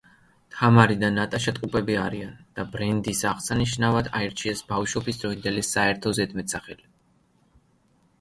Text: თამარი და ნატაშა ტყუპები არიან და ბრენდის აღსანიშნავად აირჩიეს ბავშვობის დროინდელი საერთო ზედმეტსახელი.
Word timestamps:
თამარი 0.53 0.95
და 1.01 1.09
ნატაშა 1.17 1.51
ტყუპები 1.57 1.97
არიან 2.03 2.31
და 2.59 2.65
ბრენდის 2.75 3.21
აღსანიშნავად 3.31 4.09
აირჩიეს 4.21 4.63
ბავშვობის 4.73 5.21
დროინდელი 5.25 5.65
საერთო 5.69 6.15
ზედმეტსახელი. 6.21 6.89